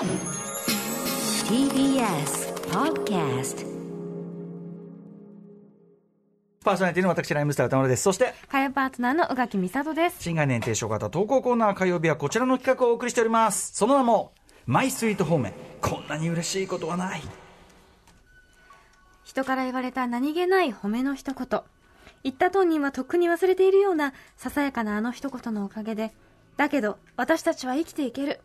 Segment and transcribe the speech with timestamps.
[0.00, 0.08] TBS
[2.70, 3.66] Podcast
[6.64, 8.04] パーソナリティの私、ライムスター歌丸です。
[8.04, 10.22] そして、火曜パートナーの宇垣美里です。
[10.22, 13.74] 新概念提唱型投稿コーナー火曜日はこちらの企画をお送りしております。
[13.74, 14.32] その名も、
[14.64, 15.52] マイスイート方面。
[15.82, 17.22] こんなに嬉しいことはない。
[19.24, 21.60] 人から言われた何気ない褒めの一言。
[22.24, 26.10] 言った当人はとっくに忘れているようなささやかなあの一言のおかげで、
[26.56, 28.40] だけど私たちは生きていける。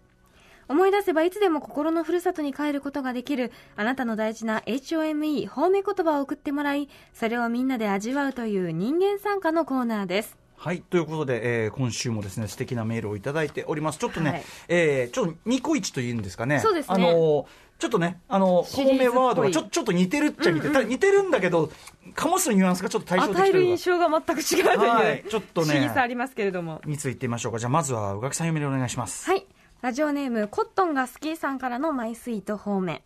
[0.68, 10.38] 思い出せばいつでも心のふるさとに帰ることができるあなたの大事な HOME 褒め言葉を送ってもらい、それをみんなで味わうという人間参加のコーナーです。
[10.58, 10.81] はい。
[10.81, 13.99] ということで、えー今週もですね、素敵なメールをいただいております。
[13.99, 16.59] ちょっとね、はいえーちょっとニコイチというんですかね。
[16.59, 17.45] そうですねあのー
[17.77, 21.70] ちょっとね、あの、シリーズっぽい方面ワードがちょちょっと似てるっちゃ似てる、ただ似てるんだけど、
[22.16, 26.81] 醸すニュアンスがちょっと対照的与えるというか印象が全く違うという、はいちょっとね不思議さありますけれども。
[26.86, 27.59] についてみましょうか。
[27.59, 29.30] じゃあ、まずは、宇垣さん読みでお願いします。
[29.30, 29.45] はい。
[29.85, 33.03] ラジオネーム、コットンが好きさんからのマイスイート方面。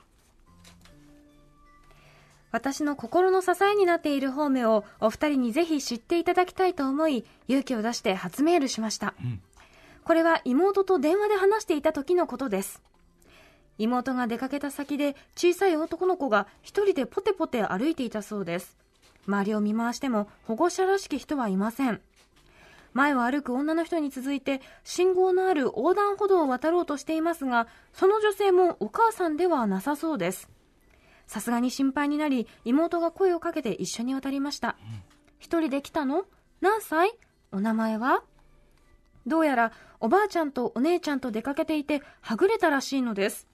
[2.51, 9.13] 私の心の支えになっている方面をお二人にぜひ知っていただきたいと思い、勇気を出して初メールしました。
[10.05, 12.81] これは妹と電話で話していた時のことです。
[13.77, 18.77] 妹が出かけた先で小さい男の子が一人でポテポテ歩いていたそうです。
[19.27, 21.99] 周りを見回しても保護者らしき人はいません。
[22.93, 30.49] 前を歩く女の人に続いて信号のある横断歩道を渡ろうとしていますがその女性もお母さんではなさそうです。
[31.27, 34.75] さすがに心配になり妹が声をかけて一緒に渡りました。
[35.37, 36.25] 一人で来たの？
[36.59, 37.11] 何歳？
[37.51, 38.23] お名前は？
[39.27, 43.47] どうやらおばあちゃんとお姉ちゃんと出かけていてはぐれたらしいのです。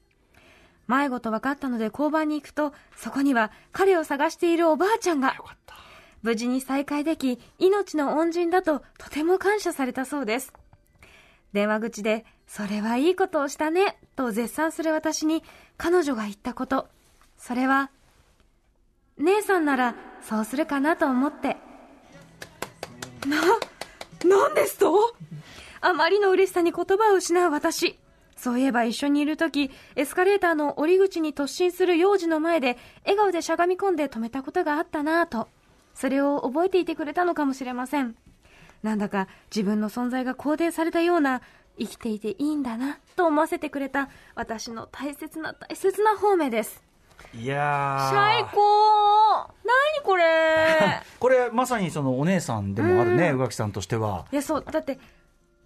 [0.88, 5.36] 迷子と分かったので交番に行くとそこには彼を探しているおばあちゃんが。
[6.26, 10.52] 無事に再会でき、命の恩人だととても感謝されたそうです。
[11.54, 15.44] 電話口で、それはいいことをしたね、と絶賛する私に
[15.78, 16.88] 彼女が言ったこと。
[17.38, 17.92] それは、
[19.18, 21.58] 姉さんならそうするかなと思って。
[23.28, 23.38] な、
[24.28, 25.16] なんですと？
[25.80, 28.00] あまりの嬉しさに言葉を失う私。
[28.36, 35.50] そういえば一緒にいるとき、エスカレーターの降り口に突進する幼児の前で、笑顔でしゃがみ込んで止めたことがあったなぁと。
[35.96, 38.16] それを覚えていてくれたのかもしれません。
[38.84, 41.42] なんだか自分の存在が肯定されたような、
[41.78, 46.84] 生きていていいんだな、と思わせてくれた、私の大切な大切な方面です。
[47.34, 48.12] いやー。
[48.12, 48.60] 最高
[49.64, 54.26] 何これ これ、まさにそのお姉さんでもあるね、うん宇垣さんとしては。
[54.32, 55.00] いや、そう、だって、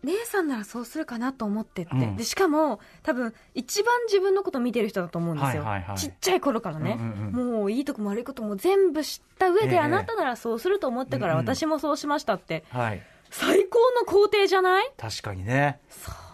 [0.04, 1.92] 姉さんならそうするかなと思ってって。
[1.94, 5.64] うんで、しかも、多分、一番自分のこと見てる人だと思うんですよ。
[5.64, 12.64] はいはいはいちっちゃい頃からね、うんうんもういいとこも悪いことも全部知った上で、ええあなたならそうすると思ってからうんうん私もそうしましたって。
[12.70, 13.02] はい。
[13.32, 14.92] 最高の肯定じゃない？
[14.98, 15.80] 確かにね。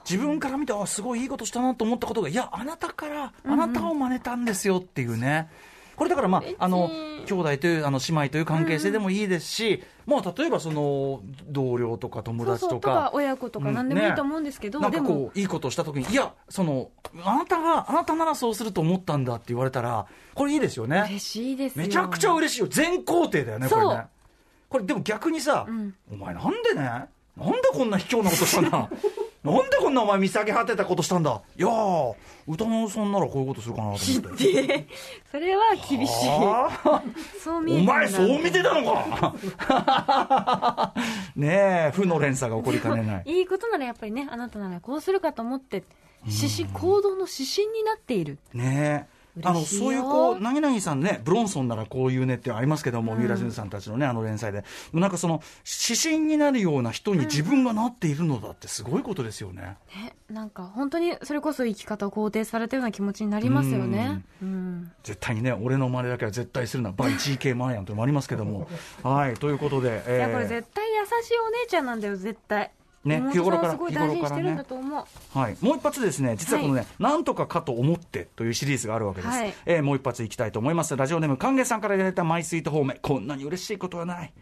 [0.09, 5.49] 自分から見て、あ、すごいいいことしたなと思ったことが、いや、あなたから、あなたを真似たんですよっていうね。
[5.95, 6.89] これだからまああの、
[7.25, 12.93] 兄弟という、あの、姉妹という関係性でもいいですし、まあ、例えばその、同僚とか友達とか。
[12.93, 16.91] か、親子とか何でもいいと思うんですけど、なんかこう、いいことをしたときに、いや、その、
[17.23, 21.05] あなたが、あなたならそうすると思ったんだって言われたら、これいいですよね。
[21.07, 21.85] 嬉しいですよ。
[21.85, 22.67] めちゃくちゃ嬉しいよ。
[22.67, 24.03] 全肯定だよね、これね。
[24.69, 25.95] これでも逆にさ、ん。
[26.11, 27.05] お前なんでね、な
[27.47, 28.89] んでこんな卑怯なことしたんだ？
[29.45, 31.41] なんでこんなお前見下げ果てたことしたんだ？
[31.57, 32.15] いやー、
[32.47, 34.51] 歌のさんならこういうことするかなと思って。
[34.67, 34.87] で
[35.31, 36.29] それは厳しい。
[36.29, 37.01] あ？
[37.43, 38.85] そう見えーお前そう見てたたの
[39.65, 40.93] か？
[41.35, 43.23] ねえ、負の連鎖が起こりかねない。
[43.25, 45.83] いいことならやっぱりね、あなたならこうするかと思って、
[46.25, 48.37] 指針、行動の指針になっている。
[48.53, 49.14] ねえ。
[49.43, 54.63] あの、そういうこう、なぎなぎさんね、ブロンソンならこういうねってありますけども、三浦淳さんたちのね、あの連載で。
[54.93, 55.41] なんかその、
[55.89, 59.77] 指針になるような人に自分がなっているのだってすごいことですよね。
[59.95, 64.23] ね、なんか本当にそれこそ生き方を肯定されたような気持ちになりますよね。
[64.41, 64.91] うん。
[65.03, 68.67] 絶対にね、俺の真似だけは絶対するな、バイ GK マーヤンというのもありますけども。
[69.03, 72.71] はい、ということで、いや、これ絶対優しいお姉ちゃんなんだよ、絶対。
[73.05, 75.37] ね妹日頃からさんすごい大事にしてるんだと思う。
[75.37, 79.29] はい、もう一発ですね、実はこのね、なんとかかと思ってというシリーズがあるわけです。
[79.29, 80.95] はいえーもう一発いきたいと思います。
[80.97, 84.33] ラジオネーム、歓迎さんからいただいたマイスイート方面、こんなに嬉しいことはない。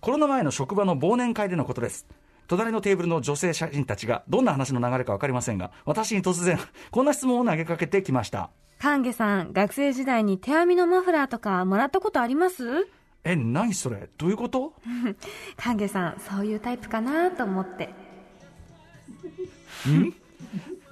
[0.00, 2.06] コロナ前の職場の忘年会でのことです。
[2.46, 6.58] 隣のテーブルの女性社員たちがどんな話の流れか分かりませんが、私に突然、
[6.90, 8.50] こんな質問を投げかけてきました。
[8.78, 12.86] カンゲさん、学生時代に手編みのマフラーとかもらったことあります？
[13.24, 14.08] え、何それ？
[14.18, 14.74] どういうこと？
[15.56, 17.88] カンゲさん、そういうタイプかなと思って。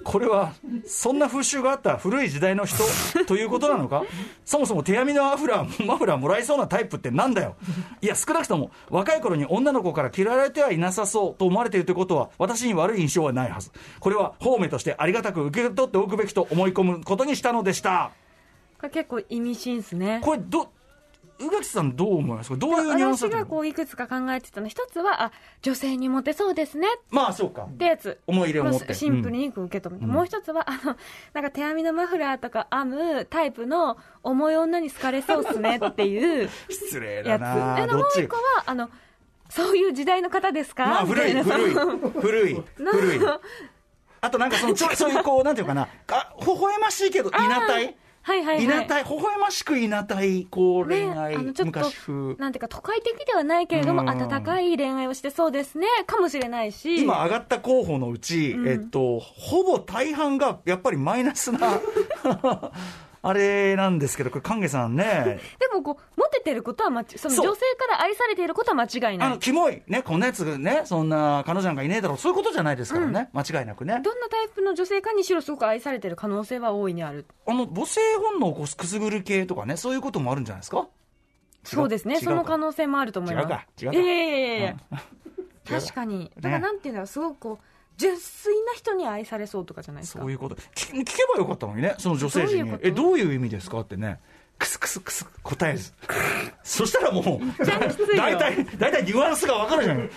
[0.03, 0.53] これは、
[0.85, 2.83] そんな風習があった古い時代の人？
[3.25, 4.03] ということなのか？
[4.43, 7.55] そもそも手編みのマフラー、 マフラーもらえそうなタイプってなんだよ？
[8.01, 13.71] いや、少なくとも、若い頃に女の子から嫌われてはいなさそうと思われているということは、私に悪い印象はないはず。
[13.99, 18.11] これは、方面としてありがたく受け取っておくべきと思い込むことにしたのでした。
[18.79, 20.19] これ結構意味深ですね。
[20.21, 20.69] これ、ど、
[21.45, 22.49] 宇垣さんどう思います？
[22.49, 24.67] かどういうニュアンス私がこういくつか考えてたの。
[24.67, 25.31] 一つはあ
[25.61, 27.63] 女性にモテそうですねまあ、そうか。
[27.63, 28.19] ってやつ。
[28.27, 28.93] 思い入れを持って。
[28.93, 30.95] シンプルに受け止めて、もう一つはあの
[31.33, 37.41] なんか手編みのマフラーとか編むタイプの重い女に好かれそうっすねっていう 失礼やつ。
[37.41, 38.89] だなでもう一個はあの
[39.49, 41.73] そういう時代の方ですか、まあ、古い、古い、
[42.21, 43.19] 古い、 古い。
[44.21, 47.95] あとなんかその、ちょそういうこう、なんていうかな、あ、微笑ましいけど、いなたい？
[48.23, 48.63] はいはいはい。
[48.63, 52.35] いなたい、微笑ましくいなたい、こう、恋ね、愛、あのちょっと昔風。
[52.35, 54.09] なんていうか都会的ではないけれどもうん。
[54.09, 57.01] 温かい恋愛をしてそうですねかもしれないし。
[57.03, 61.59] 今上がった候補のうち、えっと、ほぼ大半がやっぱりマイナスな、
[63.21, 73.99] あれなんですけど、これ、関下さんね、でもこうてることは間違その女性から愛されていることは間違いなあの、いキモい、ね、こんなやつね、そんな彼女なんかいねえだろう、そういうことじゃないですからね、間違いなくね。
[74.03, 77.25] どんなタイプの女性かにしろすごく愛されてる可能性は大いにある。
[77.47, 80.87] あの、母性本能をこうくすぐる系とかね、そういうこともあるんじゃないですか？
[81.63, 82.19] そうですね。
[82.19, 83.45] その可能性もあると思います。
[83.45, 83.67] 違うか。
[83.81, 83.93] 違うか。
[83.93, 84.75] いやいやいやいや。
[84.91, 84.97] う
[85.69, 86.31] 確かに。
[86.35, 86.49] だか。
[86.49, 87.65] らなんていうんだろうすごくこう
[87.97, 90.19] 純粋な人に愛されそうとかじゃないですか。
[90.19, 90.55] そういうこと。
[90.55, 92.71] 聞聞けばよかったのにね、その女性陣に。
[92.71, 94.19] どういうえ、どういう意味ですかってね、
[94.59, 95.91] クスクスクス答えず。
[96.63, 99.97] そしたらもう、ちゃきついよ大体、大体ニュアンスがわかるじゃん。
[99.97, 100.07] どう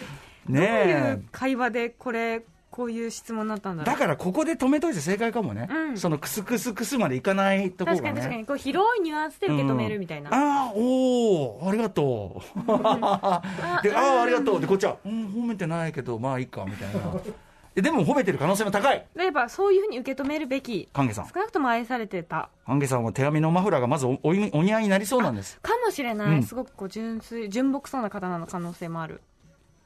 [0.50, 3.86] いねう会話でこれこういう質問になったんだえ。
[3.86, 5.66] ろうだからここで止めといて正解かもね。
[5.70, 8.08] うんそのクスクスクスまでいかないところがね。
[8.10, 12.60] 確かに確かにこう広いニュアンスで受け止めるみたいな、ああ、おお、ありがとう。
[12.68, 13.40] で、あ
[13.82, 14.60] あ、ありがとう。
[14.60, 17.00] で、こっちは、うん、褒めてないけど、まあいいか、みたいな。
[17.76, 19.06] えでも褒めてる可能性も高い。
[19.14, 21.28] でやっぱそういうふうに受け止めるべき関下さん。
[21.28, 25.60] 少なくとも愛されてた関下さんは手編みのマフラーがまずおおお似合いになりそうなんです。
[25.60, 29.20] かもしれない、うんすごくこう純粋純朴そうな方なの可能性もある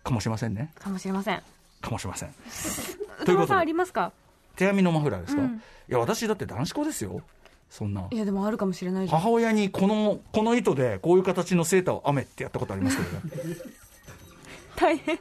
[0.04, 0.72] かもしれませんね。
[0.78, 1.42] かもしれません
[1.80, 2.34] かもしれません。
[3.26, 4.12] ということでりますか？
[4.56, 7.20] 手編みのマフラーですか、うんいや、私だって男子校ですよ。
[7.68, 8.06] そんな。
[8.10, 13.56] いやでもあるかもしれない母親にこの、この糸でこういう形のセーターを編めってやったことありますけどね。
[14.76, 15.18] 大変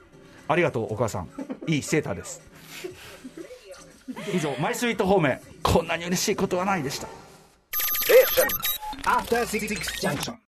[0.47, 1.29] ありがとう、お母さん。
[1.67, 2.48] いいセーターです。
[4.33, 5.39] 以上、マイスイート方面。
[5.63, 7.07] こんなに嬉しいことはないでした。